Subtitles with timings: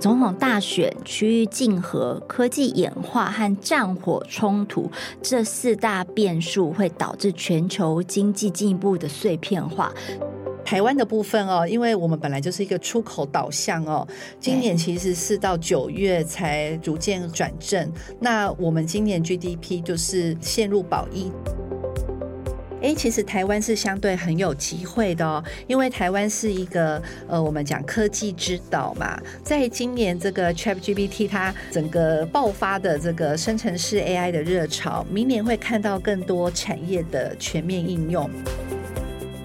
[0.00, 9.92] 总统大选、区域竞合、科技演化和战火冲突这四大变数会导致全球经济进一步的碎片化。
[10.64, 14.06] 台湾的部分哦，因为我们本来就是一个出口导向哦，
[14.38, 17.92] 今年其实是到九月才逐渐转正。
[18.20, 21.30] 那我们今年 GDP 就是陷入保一。
[22.82, 38.28] 哎，其实台湾是相对很有机会的哦，因为台湾是一个呃，我们讲科技之岛嘛，在今年这个 ChatGPT 它整个爆发的这个生成式 AI 的热潮，明年会看到更多产业的全面应用。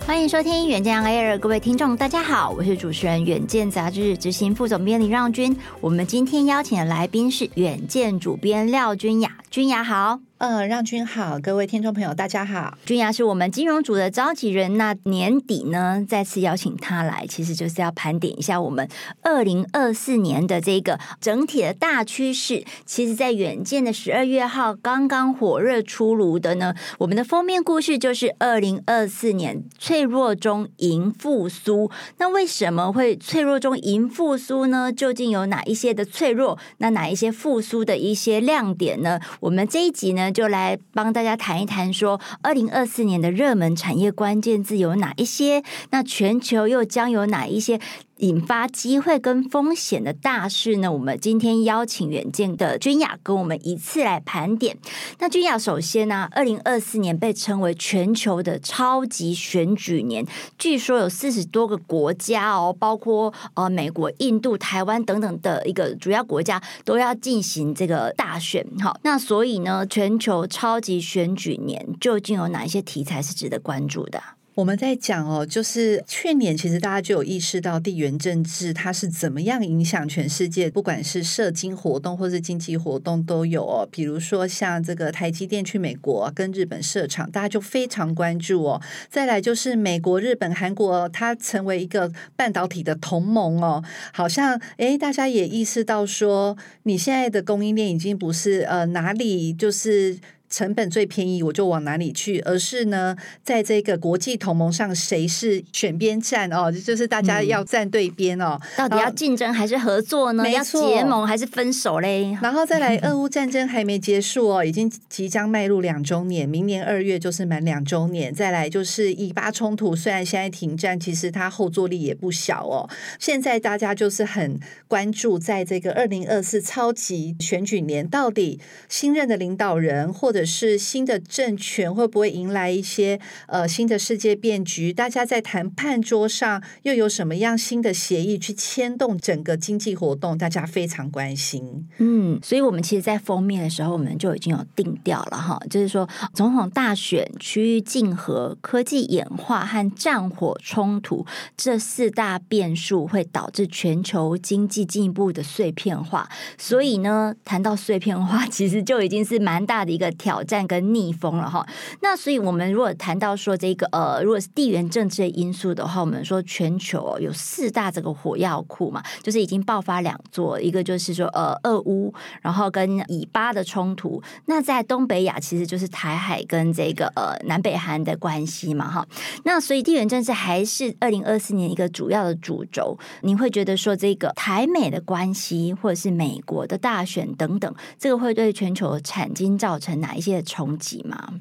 [0.05, 5.58] 欢迎收听《远见 Air》，各位听众，大家好，我是主持人《远见》杂志执行副总编林让君。
[5.81, 10.24] 我们今天邀请的来宾是《远见》主编廖君雅，君雅好。
[10.38, 12.77] 嗯，让君好，各位听众朋友，大家好。
[12.85, 18.85] 君雅是我们金融组的召集人，那年底呢，再次邀请他来，其实就是要盘点一下我们
[19.21, 22.66] 二零二四年的这个整体的大趋势。
[22.85, 31.89] 其实，在远见的十二月号刚刚火热出炉的呢，我们的封面故事就是二零二四年脆弱中迎复苏。
[32.17, 34.91] 那为什么会脆弱中迎复苏呢？
[34.91, 36.59] 究竟有哪一些的脆弱？
[36.80, 39.22] 那哪一些复苏的一些亮点呢？
[39.39, 45.64] 我们这一集呢，就来帮大家谈一谈，说二零二四年的热门产业关键字有哪一些？
[45.92, 47.80] 那全球又将有哪一些？
[48.19, 50.89] 引发机会跟风险的大事呢？
[50.89, 54.77] 我们今天邀请远见的君雅跟我们一次来盘点。
[55.19, 60.25] 那君雅首先呢、二零二四年被称为全球的超级选举年，
[60.57, 68.66] 据说有四十多个国家哦，包括呃美国、印度、台湾等等的一个主要国家都要进行这个大选。
[68.79, 74.23] 好，那所以呢，全球超级选举年究竟有哪一些题材是值得关注的？
[74.56, 83.86] 我们在讲哦，就是去年其实大家就有意识到地缘政治它是怎么样影响全世界，不管是社经活动或是经济活动都有哦。
[83.92, 88.81] 比如说像这个台积电去美国跟日本设厂，大家就非常关注哦。
[89.09, 100.18] 再来就是美国、日本、韩国，它成为一个半导体的同盟哦，好像诶，大家也意识到说，你现在的供应链已经不是呃哪里就是。
[100.55, 106.71] 成本最便宜，我就往哪里去，而是呢，在这个国际同盟上，谁是选边站哦？
[106.71, 108.57] 就是大家要站对边哦。
[108.61, 110.43] 嗯、到底要竞争还是合作呢？
[110.43, 112.38] 没要结盟还是分手嘞？
[112.41, 118.33] 然后再来， 俄乌战争还没结束哦，已经即将迈入两周年，明年二月就是满两周年。
[118.33, 122.89] 再来就是以巴冲突，虽然现在停战，其实它后坐力也不小哦。
[123.19, 134.94] 现在大家就是很关注，在这个二零二四超级选举年，到底新任的领导人或者是新的政权会不会迎来一些呃新的世界变局？
[134.94, 140.38] 大家在谈判桌上又有什么样新的协议去牵动整个经济活动？
[140.38, 141.88] 大家非常关心。
[141.97, 151.25] 嗯，所以我们其实，在封面的时候，我们就已经有定调了哈，就是说总统大选、区域竞合、科技演化和战火冲突
[151.57, 156.29] 这四大变数会导致全球经济进一步的碎片化。
[156.57, 160.05] 所以呢，谈到碎片化，其实就已经是蛮大的一个。
[160.25, 161.63] 挑战跟逆风了哈，
[162.02, 174.19] 那所以我们如果谈到说这个呃，如果是地缘政治的因素的话，我们说全球有四大这个火药库嘛，就是已经爆发两座，一个就是说呃，俄乌，然后跟以巴的冲突。
[174.47, 179.06] 那在东北亚其实就是台海跟这个呃南北韩的关系嘛哈。
[179.44, 182.97] 那所以地缘政治还是二零二四年一个主要的主轴。
[183.22, 191.40] 你会觉得说这个台美的关系，或者是美国的大选等等，这个会对全球产经造成哪一些冲击吗？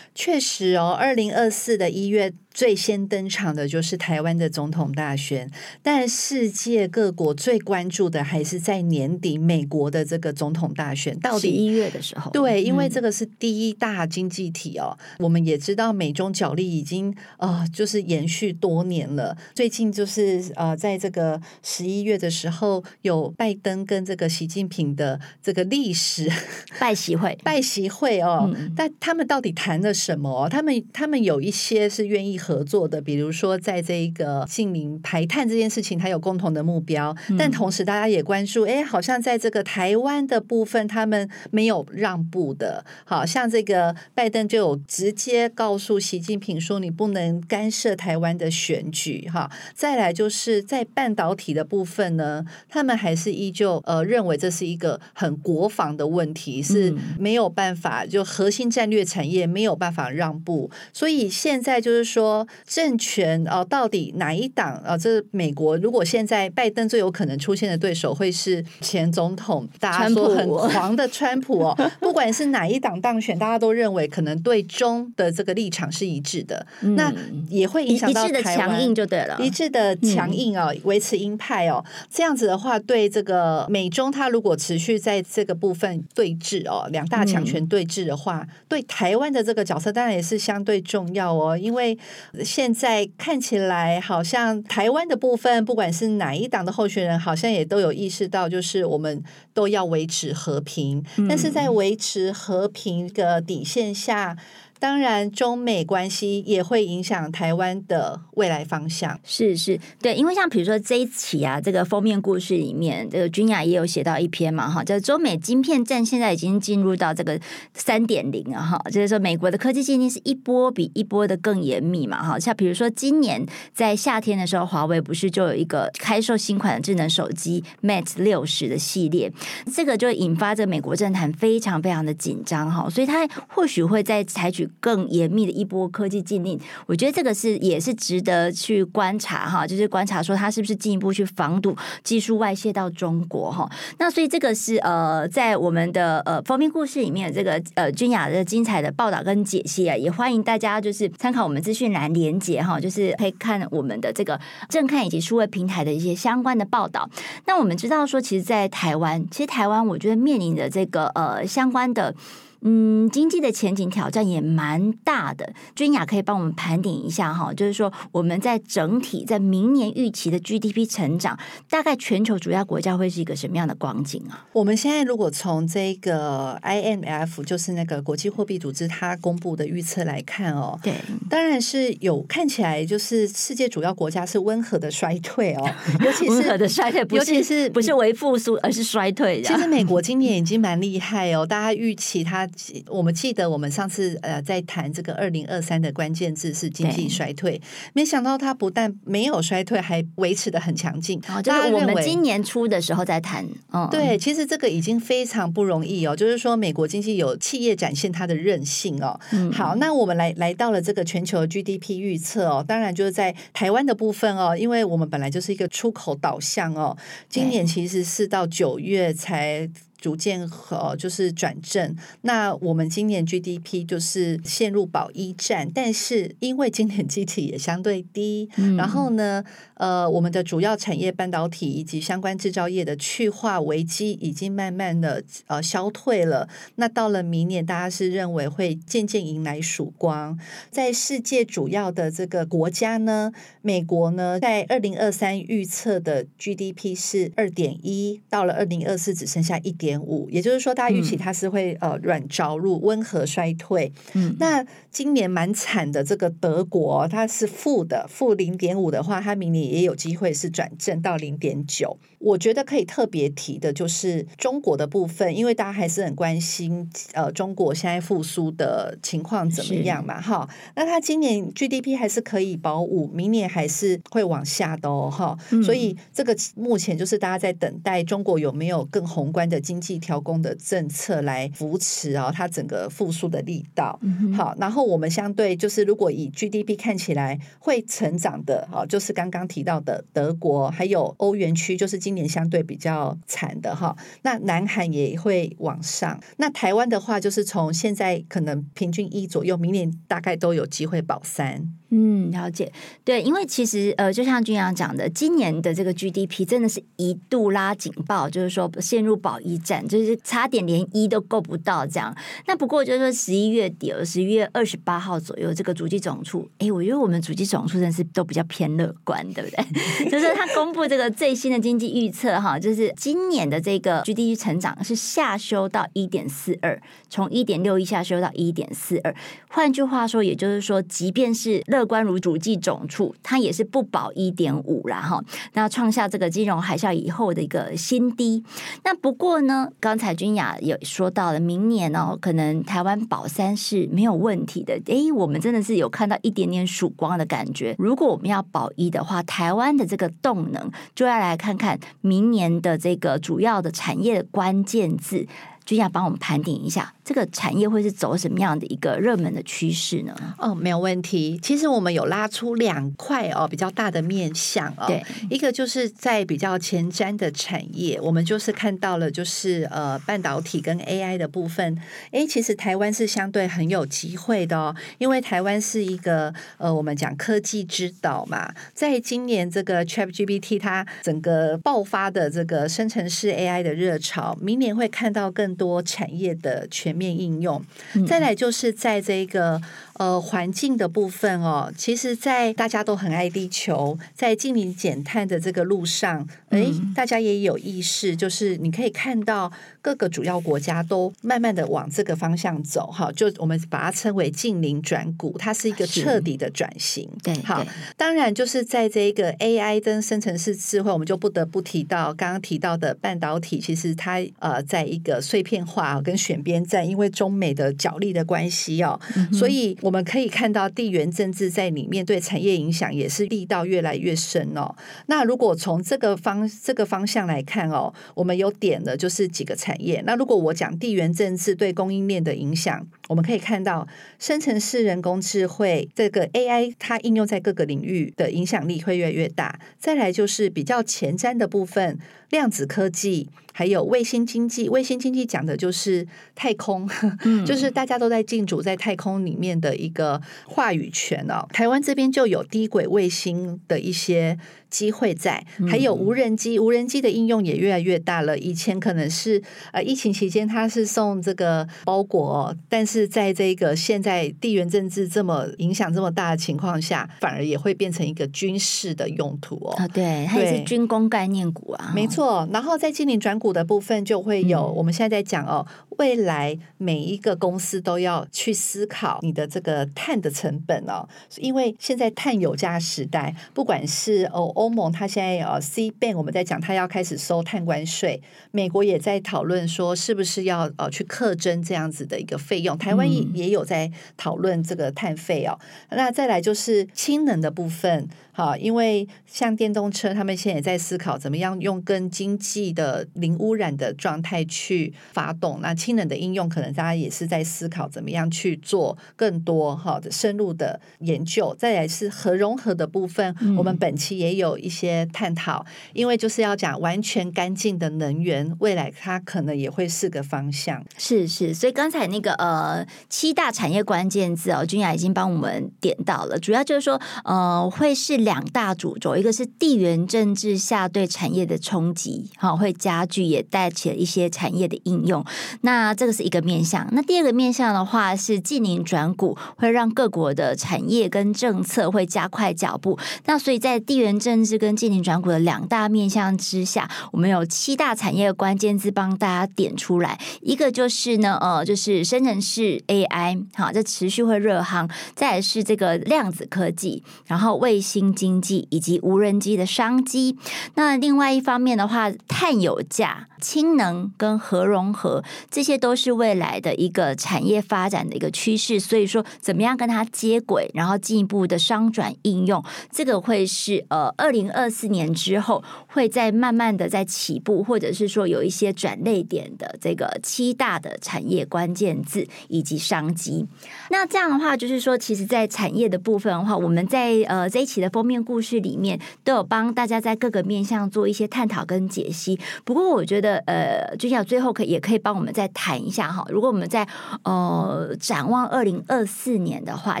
[0.14, 2.32] 确实哦，二零二四的一月。
[2.56, 5.50] 最先登场的就是台湾的总统大选，
[5.82, 12.30] 但世界各国最关注的还是在年底美国的这个总统大选，到底一月的时候。
[12.30, 14.96] 对，因为这个是第一大经济体哦。
[15.18, 19.36] 嗯、我们也知道美中角力已经啊、呃，就是延续多年了。
[19.54, 26.32] 最近就是呃，在这个十一月的时候，有拜登跟这个习近平的这个历史
[26.80, 28.50] 拜习会，拜习会哦。
[28.56, 30.48] 嗯、但他们到底谈了什么、哦？
[30.48, 32.40] 他们他们有一些是愿意。
[32.46, 42.84] 合作的，比如说在这一个净零排碳这件事情，它有共同的目标，嗯、但同时大家也关注，哎，好像在这个台湾的部分，他们没有让步的。
[43.04, 49.28] 好像这个拜登就有直接告诉习近平说，你不能干涉台湾的选举。
[49.28, 62.35] 哈，再来就是在半导体的部分呢，他们还是依旧呃认为这是一个很国防的问题，是没有办法就核心战略产业没有办法让步，所以现在就是说。
[62.36, 64.96] 说政权哦，到底哪一党啊？
[64.96, 71.76] 这美国如果现在拜登最有可能出现的对手会是前总统，大家说很狂的川普哦。
[72.00, 77.12] 不管是哪一党当选，大家都认为可能对中的这个立场是一致的，嗯、那
[77.48, 81.84] 也会影响到台湾，一致的强硬就对了，一致的强硬哦，维持鹰派哦。
[82.10, 91.96] 这样子的话，对这个美中，它如果持续在这个部分对峙哦，两大强权对峙的话，嗯、对台湾的这个角色当然也是相对重要哦，因为
[92.44, 104.36] 现在看起来好像台湾的部分，不管是哪一党的候选人，好像也都有意识到，就是我们都要维持和平，嗯、但是在维持和平的底线下。
[104.78, 109.18] 当然，中美关系也会影响台湾的未来方向。
[109.24, 117.40] 是是，对，因为像比如说这一期啊，这个封面故事里面，这个君雅也有写到一篇嘛，哈，叫中美晶片战现在已经进入到这个
[117.72, 129.32] 三点零了，哈，就是说美国的科技竞争是一波比一波的更严密嘛，哈，像比如说今年在夏天的时候，华为不是就有一个开售新款的智能手机 Mate 六十的系列，
[129.74, 134.66] 这个就引发这美国政坛非常非常的紧张，哈，所以它或许会在采取。
[134.80, 143.68] 更严密的一波科技禁令，我觉得这个是也是值得去观察哈，就是观察说它是不是进一步去防堵技术外泄到中国哈。
[143.98, 154.38] 那所以这个是呃，在我们的呃封面故事里面这个呃君雅的精彩的报道跟解析啊，也欢迎大家就是参考我们资讯栏连接哈，就是可以看我们的这个
[154.68, 157.08] 正看以及数位平台的一些相关的报道。
[157.46, 162.14] 那我们知道说，其实，在台湾，其实台湾我觉得面临的这个呃相关的。
[162.62, 165.52] 嗯，经济的前景挑战也蛮大的。
[165.74, 171.38] 君雅可以帮我们盘点一下哈，就是说我们在整体在明年预期的 GDP 成长，
[171.68, 174.46] 大概全球主要国家会是一个什么样的光景啊？
[174.52, 180.94] 我们现在如果从这个 IMF，就是那个国际货币组织它公布的预测来看哦，对，
[181.28, 185.70] 当然是有看起来就是世界主要国家是温和的衰退哦，
[186.02, 189.42] 尤其是温和的衰退，尤其是不是为复苏，而是衰退。
[189.42, 192.45] 其实美国今年已经蛮厉害哦，大家预期它。
[192.88, 197.60] 我们记得我们上次呃在谈这个二零二三的关键字是经济衰退，
[197.92, 201.20] 没想到它不但没有衰退，还维持的很强劲。
[201.28, 206.14] 哦，就是我们今年初的时候在谈，嗯，对，其实这个已经非常不容易哦。
[206.14, 209.18] 就是说，美国经济有企业展现它的韧性哦。
[209.32, 216.96] 嗯，好，那我们来来到了这个全球 GDP 预测哦，当然就是在台湾的部分哦，因为我们本来就是一个出口导向哦，
[217.28, 219.68] 今年其实是到九月才。
[219.98, 229.42] 逐渐和就是转正，那我们今年 GDP 就是陷入保一战，但是因为今年机体也相对低，嗯、然后呢，
[229.74, 236.48] 呃，我们的主要产业半导体以及相关制造业的去化危机已经慢慢的呃消退了。
[236.76, 240.38] 那到了明年，大家是认为会渐渐迎来曙光。
[240.70, 243.32] 在世界主要的这个国家呢，
[243.62, 249.86] 美国呢，在二零二三预测的 GDP 是二点一，到了二零二四只剩下一点。
[249.96, 253.92] 点五，也就是说，大家预期它是会、嗯、呃软着陆、温和衰退。
[254.14, 261.98] 嗯，那今年蛮惨的，这个德国它是负的，负零点五的话，它明年也有机会是转正到零点九。
[262.18, 270.20] 我觉得可以特别提的就是中国的部分，因为大家还是很关心呃中国现在复苏的情况怎么样嘛？
[270.20, 275.36] 哈，那它今年 GDP 还是可以保五，明年还是会往下的哦，哈。
[275.50, 283.98] 嗯、所以这个目前就是大家在等待中国有没有更宏观的经经济调控的政策来扶持啊，它整个复苏的力道。
[284.00, 293.94] 嗯、好，然后我们相对就是，如果以 GDP 看起来会成长的啊，就是刚刚提到的德国，还有欧元区，就是今年相对比较惨的哈。
[294.22, 296.18] 那南韩也会往上。
[296.38, 301.70] 那台湾的话，就是从现在可能平均一左右，明年大概都有机会保三。
[301.90, 302.72] 嗯，了解。
[303.04, 312.14] 对，因为其实呃，就像君阳讲的，今年的这个 GDP 真的是一度拉警报，就是说陷入保一战，就是差点连一都够不到这样。
[312.46, 319.64] 那不过就是说十一月底，十一月二十八号左右，这个主计总处，哎，我觉得我们主计总处真是都比较偏乐观，对不对？
[320.10, 329.14] 就是他公布这个最新的经济预测哈，就是今年的这个 GDP 成长是下修到一点四二，从一点六一下修到一点四二。
[329.48, 338.42] 换句话说，也就是说，即便是乐观如主计总处，它也是不保一点五啦哈，那创下这个金融海啸以后的一个新低。
[338.82, 344.80] 那不过呢，刚才君雅有说到了，明年哦，可能台湾保三是没有问题的。
[344.86, 347.76] 诶，我们真的是有看到一点点曙光的感觉。
[347.78, 355.26] 如果我们要保一的话，台湾的这个动能，就要来看看明年的这个主要的产业的关键字。
[355.66, 360.12] 君雅帮我们盘点一下，这个产业会是走什么样的一个热门的趋势呢？
[360.38, 361.38] 哦，没有问题。
[361.40, 371.80] 其实我们有拉出两块哦比较大的面向哦，对，一个就是在比较前瞻的产业，我们就是看到了就是呃半导体跟 AI 的部分。
[372.10, 387.62] 哎，其实台湾是相对很有机会的哦，因为台湾是一个呃我们讲科技之岛嘛，在今年这个 ChatGPT 它整个爆发的这个生成式 AI 的热潮，明年会看到更多产业的全面应用。
[387.94, 389.60] 嗯、再来就是在这个。
[389.98, 399.50] 呃，环境的部分哦，其实，在大家都很爱地球，在净零减碳的这个路上，哎，大家也有意识，就是你可以看到
[399.80, 407.08] 各个主要国家都慢慢的往这个方向走，哈，就我们把它称为净零转股，它是一个彻底的转型。
[407.22, 419.74] 对，好，当然就是在这个 AI 跟生成式智慧，我们就不得不提到刚刚提到的半导体，其实它呃，在一个碎片化跟选边站，因为中美的角力的关系哦，嗯、所以。
[419.86, 424.74] 我们可以看到地缘政治在里面对产业影响也是力道越来越深哦。
[425.06, 430.02] 那如果从这个方这个方向来看哦，我们有点的就是几个产业。
[430.04, 433.86] 那如果我讲地缘政治对供应链的影响，我们可以看到
[434.18, 439.60] 生成式人工智慧这个 AI 它应用在各个领域的影响力会越来越大。
[439.78, 441.96] 再来就是比较前瞻的部分，
[442.30, 443.28] 量子科技。
[443.52, 446.86] 还有卫星经济，卫星经济讲的就是太空，
[447.24, 451.46] 嗯、就是大家都在进驻在太空里面的一个话语权哦。
[451.52, 454.38] 台湾这边就有低轨卫星的一些。
[454.68, 458.36] 机会在，还有无人机，无人机的应用也越来越大了。
[458.36, 459.40] 以前可能是
[459.72, 469.72] 呃疫情期间它是送这个包裹哦，但是在这个现在地缘政治这么影响这么大的情况下，反而也会变成一个军事的用途哦。
[469.76, 472.46] 啊，对，它也是军工概念股啊，没错。
[472.52, 475.64] 然后在今年转股的部分，就会有、嗯、我们现在在讲哦，
[475.98, 484.52] 未来每一个公司都要去思考你的这个碳的成本哦，因为现在碳有价时代，不管是哦。
[484.56, 488.22] 欧盟它现在呃，C Bank 我们在讲，它要开始收碳关税。
[488.50, 492.76] 美国也在讨论说，是不是要呃去课征这样子的一个费用。
[492.78, 495.58] 台湾也也有在讨论这个碳费哦。
[495.90, 498.08] 那再来就是氢能的部分。
[498.32, 505.60] 好，因为像电动车，他们现在也在思考怎么样用更经济的零污染的状态去发动。
[505.62, 511.56] 那氢能的应用，可能大家也是在思考怎么样去做更多哈的深入的研究。
[511.58, 520.84] 再来是核融合的部分，嗯、我们本期也有有一些探讨，因为就是要讲完全干净的能源，未来它可能也会是个方向。
[520.98, 528.16] 是是，所以刚才那个呃七大产业关键字哦，君雅已经帮我们点到了，主要就是说呃会是。
[528.26, 535.24] 两大主轴，一个是地缘政治下对产业的冲击，哈，会加剧，也带起了一些产业的应用。
[535.60, 536.88] 那这个是一个面向。
[536.92, 542.98] 那第二个面向的话，是净零转股，会让各国的产业跟政策会加快脚步。
[543.26, 550.18] 那所以在地缘政治跟净零转股的两大面向之下，我们有七大产业的关键字帮大家点出来。
[550.40, 554.88] 一个就是呢，呃，就是生成式 AI，好，这持续会热行。
[555.14, 558.06] 再来是这个量子科技，然后卫星。
[558.16, 560.36] 经济以及无人机的商机，
[560.74, 568.80] 那另外一方面的话，碳有价、氢能跟核融合，这些都是未来的一个产业发展的一个趋势。
[568.80, 583.46] 所以说，怎么样跟它接轨，然后进一步的商转应用，这个会是呃，二零二四年之后会再慢慢的在起步，或者是说有一些转捩点的这个七大的产业关键字以及商机。
[583.88, 592.36] 那这样的话，就是说，其实，在产业的部分的话，我们在呃这一期的封面故事里面都有帮大家在各个面向做一些探讨跟解析。
[592.64, 596.26] 不过我觉得，呃，君雅最后可也可以帮我们再谈一下哈。
[596.28, 596.84] 如果我们在
[597.22, 600.00] 呃展望二零二四年的话，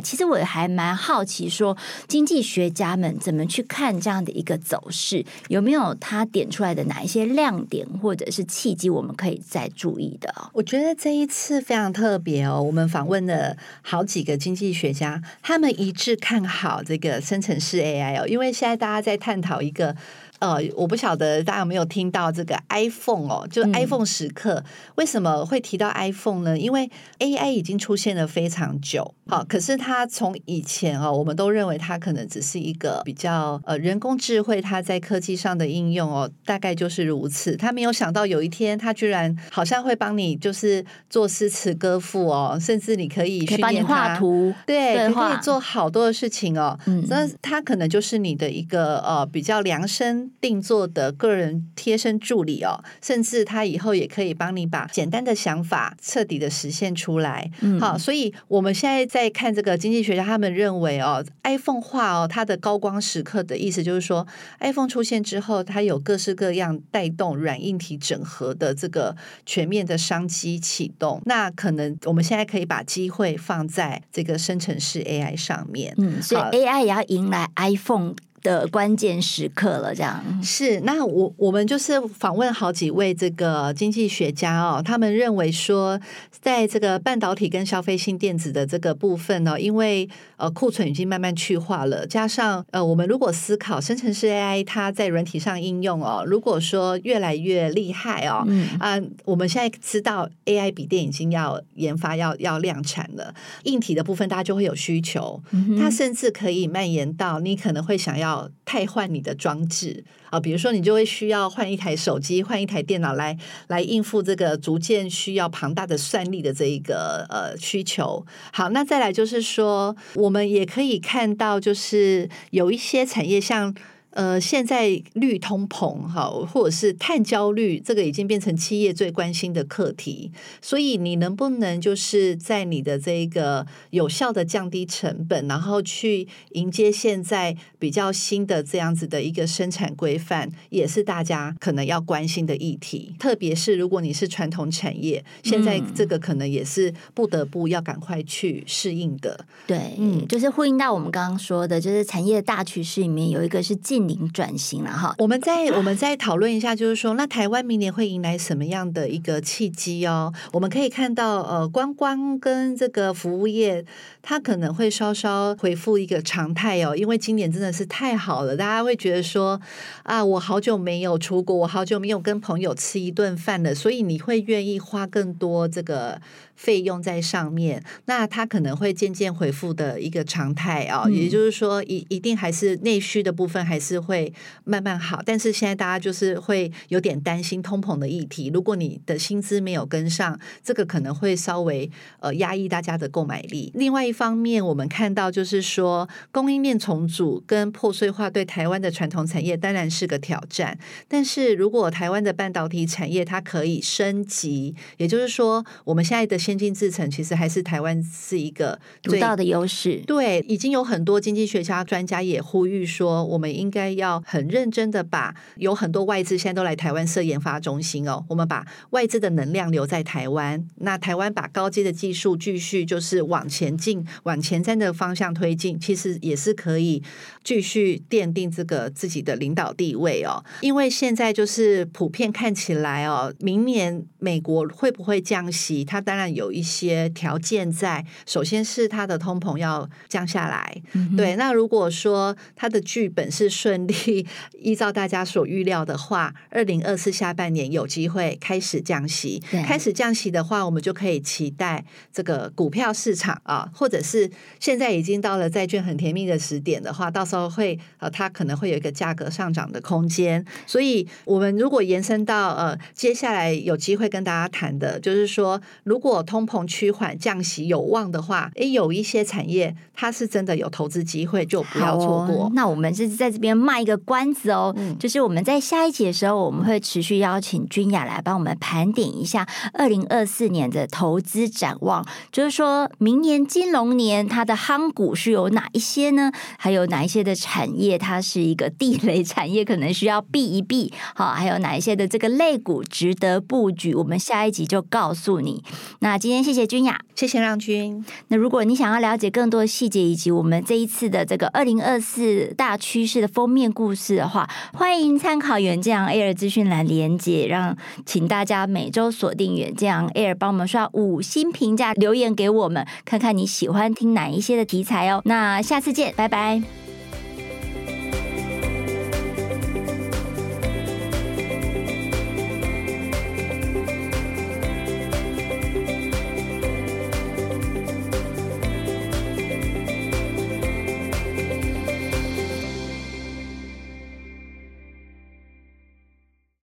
[0.00, 1.76] 其实我还蛮好奇，说
[2.08, 10.32] 经济学家们怎么去看这样这样的一个走势，有没有他点出来的哪一些亮点或者是契机，我们可以再注意的？
[10.54, 18.26] 我觉得这一次非常特别哦，我们访问了好几个经济学家，他们一致看好这个生成式 AI 哦。
[18.26, 19.94] 因为现在大家在探讨一个。
[20.38, 24.54] 呃，我不晓得大家有没有听到这个 iPhone 哦，就 iPhone 时刻。
[24.54, 24.64] 嗯、
[24.96, 26.58] 为什么会提到 iPhone 呢？
[26.58, 37.56] 因为 AI 已经出现了非常久，好，可是它从以前哦，我们都认为它可能只是一个比较呃人工智慧，它在科技上的应用哦，大概就是如此。
[37.56, 46.78] 他没有想到有一天，它居然好像会帮你就是做诗词歌赋哦，甚至你可以训练它，帮你画图，对，可以做好多的事情哦。
[46.86, 50.25] 嗯，那它可能就是你的一个呃比较量身。
[50.26, 57.48] 身定做的个人贴身助理哦，甚至他以后也可以帮你把简单的想法彻底的实现出来。
[57.60, 64.26] 嗯，好，所以我们现在在看这个经济学家他们认为哦，iPhone 化哦，它的高光时刻的意思就是说
[64.60, 69.14] ，iPhone 出现之后，它有各式各样带动软硬体整合的这个
[69.44, 71.22] 全面的商机启动。
[71.24, 75.94] 那可能我们现在可以把机会放在这个生成式 AI 上面。
[75.98, 78.14] 嗯，所以 AI 也要迎来 iPhone
[78.46, 80.78] 的关键时刻了，这样是。
[80.82, 86.00] 那我我们就是访问好几位这个经济学家哦，他们认为说，
[86.30, 103.34] 在这个半导体跟消费性电子的这个部分呢，因为呃库存已经慢慢去化了，加上呃我们如果思考生成式 AI 它在软体上应用哦，如果说越来越厉害哦，嗯啊、呃，我们现在知道 AI 笔电已经要研发要要量产了，
[103.64, 105.42] 硬体的部分大家就会有需求，
[105.80, 108.35] 它甚至可以蔓延到你可能会想要。
[108.64, 113.36] 汰换你的装置啊，比如说你就会需要换一台手机、换一台电脑来
[113.68, 118.24] 来应付这个逐渐需要庞大的算力的这一个呃需求。
[118.52, 123.74] 好，那再来就是说，我们也可以看到，就是有一些产业像。
[124.16, 130.32] 呃，现在绿通膨哈，或者是碳焦虑，这个已经变成企业最关心的课题。
[130.62, 143.14] 所以，你能不能就是在你的这个有效的降低成本，然后去迎接现在比较新的这样子的一个生产规范，也是大家可能要关心的议题。
[143.18, 149.44] 特别是如果你是传统产业，现在这个可能也是不得不要赶快去适应的。
[149.66, 154.16] 对，嗯，就是呼应到我们刚刚说的，就是产业大趋势里面有一个是进。
[154.32, 160.32] 转型了哈，我们再我们再讨论一下，就是说，那台湾明年会迎来什么样的一个契机哦？
[160.52, 163.84] 我们可以看到，呃，观光跟这个服务业，
[164.20, 169.60] 它可能会稍稍恢复一个常态哦，因为今年真的是太好了，大家会觉得说，
[170.02, 176.20] 啊，我好久没有出国，我好久没有跟朋友吃一顿饭了，所以你会愿意花更多这个。
[176.56, 184.32] 费用在上面，那它可能会渐渐恢复的一个常态、哦，也就是说，一一定还是内需的部分还是会
[184.64, 188.50] 慢慢好，但是现在大家就是会有点担心通膨的议题。
[188.54, 191.90] 如果你的薪资没有跟上，这个可能会稍微
[192.20, 193.70] 呃压抑大家的购买力。
[193.74, 206.36] 另外一方面，我们看到就是说供应链重组跟破碎化对台湾的传统产业当然是个挑战，但是如果台湾的半导体产业它可以升级，也就是说我们现在的。
[206.46, 210.00] 先进制程其实还是台湾是一个独到的优势。
[210.06, 227.02] 对，已经有很多经济学家专家也呼吁说，我们应该要很认真的把有很多外资现在都来台湾设研发中心哦，我们把外资的能量留在台湾，那台湾把高阶的技术继续就是往前进、往前瞻的方向推进，其实也是可以
[227.42, 230.44] 继续奠定这个自己的领导地位哦。
[230.60, 235.82] 因为现在就是普遍看起来哦，明年美国会不会降息？
[235.82, 236.26] 它当然。
[236.36, 241.34] 有一些条件在，首先是它的通膨要降下来，嗯、对。
[241.36, 244.24] 那如果说它的剧本是顺利，
[244.60, 249.42] 依照大家所预料的话，二零二四下半年有机会开始降息。
[249.66, 260.44] 开始降息的话，我们就可以期待这个股票市场啊，或者是现在已经到了债券很甜蜜的时点的话，到时候会呃，它可能会有一个价格上涨的空间。
[260.64, 272.44] 所以，我们如果延伸到呃，接下来有机会跟大家谈的，就是说，如果通膨趋缓、降息有望的话，诶，有一些产业它是真的有投资机会，就不要错过。
[272.44, 286.30] 哦、那我们是在这边卖一个关子哦，嗯、就是我们在下一集的时候，我们会持续邀请君雅来帮我们盘点一下二零二四年的投资展望，就是说明年金龙年它的夯股是有哪一些呢？
[286.58, 290.92] 还有哪一些的产业它是一个地雷产业，可能需要避一避？
[291.14, 293.94] 好，还有哪一些的这个类股值得布局？
[293.94, 295.62] 我们下一集就告诉你。
[296.00, 298.04] 那今天谢谢君雅，谢谢让君。
[298.28, 315.22] 那如果你想要了解更多的细节，以及我们这一次的这个二零二四大趋势的封面故事的话，欢迎参考远见 Air 资讯栏连接，让请大家每周锁定远见 Air，帮我们刷五星评价，留言给我们，看看你喜欢听哪一些的题材哦。
[315.24, 316.85] 那下次见，拜拜。